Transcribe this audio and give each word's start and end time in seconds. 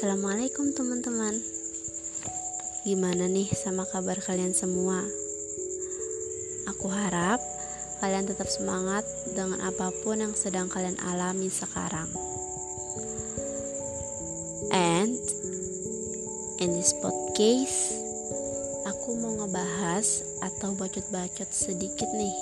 Assalamualaikum 0.00 0.72
teman-teman. 0.72 1.36
Gimana 2.88 3.28
nih 3.28 3.52
sama 3.52 3.84
kabar 3.84 4.16
kalian 4.16 4.56
semua? 4.56 5.04
Aku 6.72 6.88
harap 6.88 7.36
kalian 8.00 8.24
tetap 8.24 8.48
semangat 8.48 9.04
dengan 9.36 9.60
apa 9.60 9.92
pun 10.00 10.24
yang 10.24 10.32
sedang 10.32 10.72
kalian 10.72 10.96
alami 11.04 11.52
sekarang. 11.52 12.08
And 14.72 15.20
in 16.64 16.72
this 16.72 16.96
podcast 16.96 17.92
Aku 18.88 19.20
mau 19.20 19.36
ngebahas 19.44 20.24
atau 20.40 20.80
bacot-bacot 20.80 21.52
sedikit 21.52 22.08
nih 22.16 22.36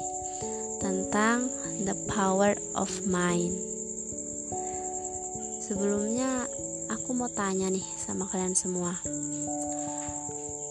Tentang 0.78 1.50
the 1.82 1.98
power 2.06 2.54
of 2.78 2.86
mind. 3.02 3.58
Sebelumnya 5.66 6.46
aku 6.88 7.12
mau 7.12 7.28
tanya 7.28 7.68
nih 7.68 7.84
sama 8.00 8.24
kalian 8.28 8.56
semua 8.56 8.96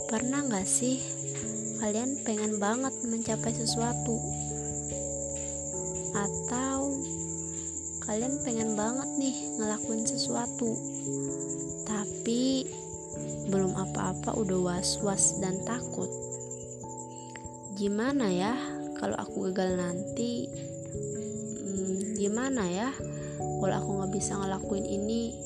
Pernah 0.10 0.46
gak 0.50 0.66
sih 0.66 0.98
kalian 1.78 2.26
pengen 2.26 2.58
banget 2.58 2.94
mencapai 3.06 3.54
sesuatu? 3.54 4.18
Atau 6.18 6.98
kalian 8.10 8.42
pengen 8.42 8.74
banget 8.74 9.10
nih 9.22 9.36
ngelakuin 9.62 10.06
sesuatu 10.10 10.74
Tapi 11.86 12.66
belum 13.48 13.78
apa-apa 13.78 14.34
udah 14.36 14.60
was-was 14.74 15.38
dan 15.38 15.62
takut 15.70 16.10
Gimana 17.78 18.26
ya 18.34 18.58
kalau 18.98 19.14
aku 19.14 19.54
gagal 19.54 19.78
nanti? 19.78 20.50
Hmm, 21.62 22.18
gimana 22.18 22.66
ya 22.66 22.90
kalau 23.62 23.74
aku 23.78 23.90
nggak 24.02 24.14
bisa 24.18 24.34
ngelakuin 24.34 24.86
ini 24.86 25.38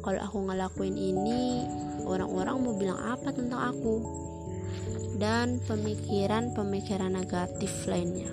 kalau 0.00 0.20
aku 0.24 0.38
ngelakuin 0.48 0.96
ini 0.96 1.68
orang-orang 2.08 2.56
mau 2.56 2.72
bilang 2.72 2.96
apa 2.96 3.36
tentang 3.36 3.76
aku? 3.76 4.00
Dan 5.20 5.60
pemikiran-pemikiran 5.68 7.12
negatif 7.12 7.84
lainnya. 7.84 8.32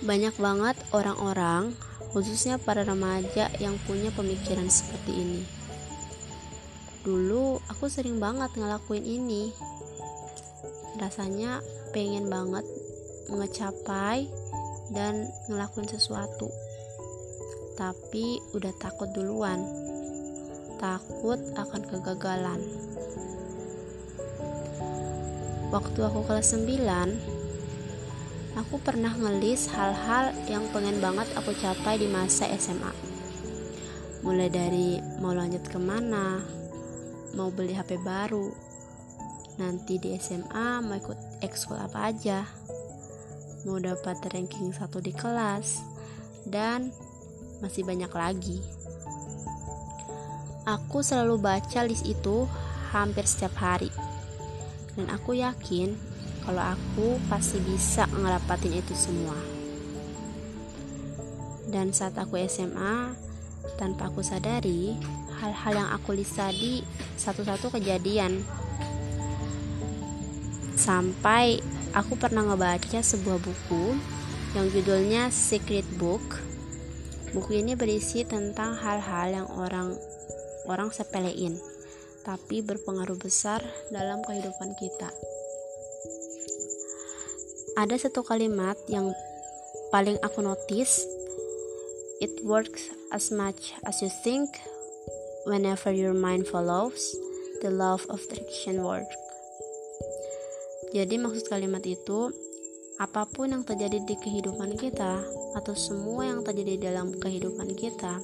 Banyak 0.00 0.34
banget 0.40 0.76
orang-orang 0.96 1.76
khususnya 2.16 2.56
para 2.56 2.82
remaja 2.82 3.52
yang 3.60 3.76
punya 3.84 4.08
pemikiran 4.16 4.72
seperti 4.72 5.12
ini. 5.12 5.42
Dulu 7.04 7.60
aku 7.68 7.92
sering 7.92 8.16
banget 8.16 8.56
ngelakuin 8.56 9.04
ini. 9.04 9.52
Rasanya 10.96 11.60
pengen 11.92 12.32
banget 12.32 12.64
mengecapai 13.28 14.26
dan 14.96 15.28
ngelakuin 15.52 15.88
sesuatu 15.88 16.48
tapi 17.78 18.38
udah 18.52 18.72
takut 18.78 19.08
duluan. 19.16 19.62
Takut 20.76 21.38
akan 21.54 21.82
kegagalan. 21.86 22.60
Waktu 25.72 26.00
aku 26.04 26.20
kelas 26.28 26.52
9 26.52 26.68
aku 28.52 28.76
pernah 28.84 29.16
ngelis 29.16 29.72
hal-hal 29.72 30.36
yang 30.44 30.68
pengen 30.76 31.00
banget 31.00 31.24
aku 31.32 31.56
capai 31.56 31.96
di 31.96 32.04
masa 32.04 32.44
SMA 32.60 32.92
mulai 34.20 34.52
dari 34.52 35.00
mau 35.18 35.32
lanjut 35.32 35.64
ke 35.66 35.80
mana 35.80 36.38
mau 37.34 37.48
beli 37.48 37.72
HP 37.72 38.00
baru. 38.00 38.52
Nanti 39.60 40.00
di 40.00 40.16
SMA 40.16 40.80
mau 40.80 40.96
ikut 40.96 41.44
ekskul 41.44 41.76
apa 41.76 42.12
aja. 42.12 42.44
Mau 43.68 43.78
dapat 43.78 44.18
ranking 44.32 44.74
satu 44.74 44.98
di 44.98 45.14
kelas, 45.14 45.78
dan 46.48 46.90
masih 47.62 47.86
banyak 47.86 48.10
lagi. 48.10 48.58
Aku 50.66 51.00
selalu 51.00 51.38
baca 51.38 51.80
list 51.86 52.02
itu 52.02 52.50
hampir 52.90 53.24
setiap 53.24 53.54
hari. 53.58 53.88
Dan 54.98 55.08
aku 55.08 55.38
yakin 55.38 55.94
kalau 56.42 56.60
aku 56.60 57.16
pasti 57.30 57.62
bisa 57.62 58.10
ngerapatin 58.10 58.76
itu 58.76 58.92
semua. 58.92 59.34
Dan 61.72 61.94
saat 61.96 62.18
aku 62.20 62.36
SMA, 62.44 63.16
tanpa 63.80 64.12
aku 64.12 64.20
sadari, 64.20 64.92
hal-hal 65.40 65.72
yang 65.86 65.90
aku 65.94 66.12
list 66.12 66.36
tadi 66.36 66.84
satu-satu 67.16 67.72
kejadian. 67.78 68.44
Sampai 70.76 71.62
aku 71.96 72.18
pernah 72.18 72.44
ngebaca 72.44 73.00
sebuah 73.00 73.38
buku 73.40 73.96
yang 74.52 74.68
judulnya 74.68 75.32
Secret 75.32 75.86
Book. 75.96 76.51
Buku 77.32 77.64
ini 77.64 77.72
berisi 77.72 78.28
tentang 78.28 78.76
hal-hal 78.76 79.32
yang 79.32 79.48
orang 79.56 79.96
orang 80.68 80.92
sepelein, 80.92 81.56
tapi 82.20 82.60
berpengaruh 82.60 83.16
besar 83.16 83.64
dalam 83.88 84.20
kehidupan 84.20 84.76
kita. 84.76 85.08
Ada 87.80 88.04
satu 88.04 88.20
kalimat 88.20 88.76
yang 88.84 89.16
paling 89.88 90.20
aku 90.20 90.44
notice, 90.44 91.08
it 92.20 92.36
works 92.44 92.92
as 93.16 93.32
much 93.32 93.72
as 93.88 94.04
you 94.04 94.12
think 94.20 94.52
whenever 95.48 95.88
your 95.88 96.12
mind 96.12 96.44
follows 96.44 97.16
the 97.64 97.72
law 97.72 97.96
of 97.96 98.04
attraction 98.12 98.84
works. 98.84 99.16
Jadi 100.92 101.16
maksud 101.16 101.48
kalimat 101.48 101.80
itu 101.88 102.28
apa 103.00 103.24
pun 103.24 103.56
yang 103.56 103.64
terjadi 103.64 104.04
di 104.04 104.16
kehidupan 104.20 104.76
kita 104.76 105.24
atau 105.56 105.72
semua 105.72 106.28
yang 106.28 106.44
terjadi 106.44 106.92
dalam 106.92 107.16
kehidupan 107.16 107.72
kita 107.72 108.20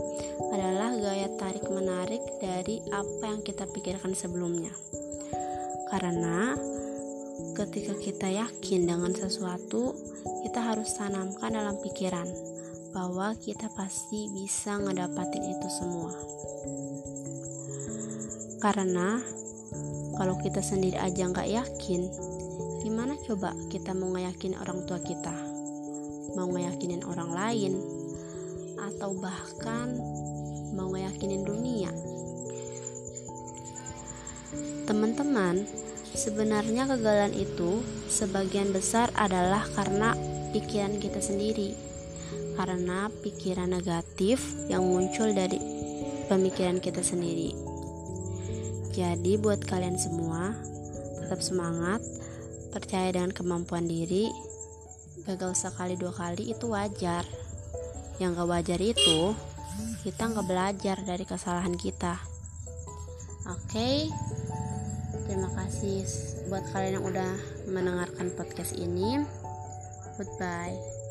adalah 0.53 0.93
gaya 0.97 1.29
tarik 1.41 1.65
menarik 1.73 2.21
dari 2.41 2.85
apa 2.93 3.25
yang 3.25 3.41
kita 3.41 3.65
pikirkan 3.65 4.13
sebelumnya. 4.13 4.73
Karena 5.89 6.53
ketika 7.57 7.97
kita 7.97 8.29
yakin 8.29 8.85
dengan 8.85 9.13
sesuatu, 9.17 9.97
kita 10.45 10.61
harus 10.61 10.93
tanamkan 11.01 11.57
dalam 11.57 11.81
pikiran 11.81 12.29
bahwa 12.93 13.33
kita 13.41 13.73
pasti 13.73 14.29
bisa 14.33 14.77
ngedapatin 14.77 15.45
itu 15.49 15.69
semua. 15.73 16.13
Karena 18.59 19.23
kalau 20.19 20.35
kita 20.43 20.59
sendiri 20.59 20.99
aja 20.99 21.31
nggak 21.31 21.47
yakin, 21.47 22.11
Gimana 22.79 23.19
coba 23.19 23.59
kita 23.67 23.91
mau 23.91 24.15
ngeyakinin 24.15 24.55
orang 24.63 24.87
tua 24.87 25.03
kita? 25.03 25.35
Mau 26.39 26.47
ngeyakinin 26.47 27.03
orang 27.03 27.31
lain? 27.35 27.73
Atau 28.79 29.19
bahkan 29.19 29.99
mau 30.79 30.95
ngeyakinin 30.95 31.43
dunia? 31.43 31.91
Teman-teman, 34.87 35.67
sebenarnya 36.15 36.87
kegagalan 36.87 37.35
itu 37.35 37.83
sebagian 38.07 38.71
besar 38.71 39.11
adalah 39.19 39.67
karena 39.75 40.15
pikiran 40.55 41.03
kita 41.03 41.19
sendiri. 41.19 41.75
Karena 42.55 43.11
pikiran 43.11 43.75
negatif 43.75 44.39
yang 44.71 44.87
muncul 44.87 45.35
dari 45.35 45.59
pemikiran 46.31 46.79
kita 46.79 47.03
sendiri. 47.03 47.51
Jadi 48.95 49.35
buat 49.35 49.67
kalian 49.67 49.99
semua, 49.99 50.55
tetap 51.23 51.43
semangat 51.43 52.03
percaya 52.79 53.11
dengan 53.11 53.35
kemampuan 53.35 53.85
diri 53.85 54.31
gagal 55.27 55.59
sekali 55.59 55.99
dua 55.99 56.15
kali 56.15 56.55
itu 56.55 56.71
wajar. 56.71 57.27
Yang 58.23 58.31
gak 58.39 58.49
wajar 58.51 58.81
itu 58.81 59.21
kita 60.03 60.23
nggak 60.31 60.47
belajar 60.47 60.97
dari 61.03 61.25
kesalahan 61.27 61.75
kita. 61.75 62.19
Oke? 63.47 63.67
Okay? 63.71 63.99
terima 65.29 65.53
kasih 65.53 66.09
buat 66.49 66.65
kalian 66.73 66.99
yang 66.99 67.07
udah 67.07 67.33
mendengarkan 67.69 68.33
podcast 68.33 68.73
ini. 68.75 69.21
Goodbye 70.17 71.08